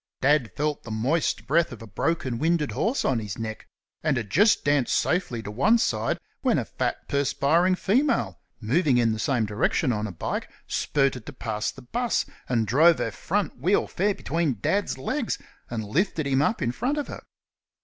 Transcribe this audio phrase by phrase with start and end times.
[0.19, 3.67] Dad felt the moist breath of a broken winded horse on his neck,
[4.01, 9.11] and had just danced safely to one side when a fat, perspiring female, moving in
[9.11, 13.59] the same direction on a bike, spurted to pass the 'bus, and drove her front
[13.59, 15.37] wheel fair between Dad's legs,
[15.69, 17.21] and lifted him up in front of her.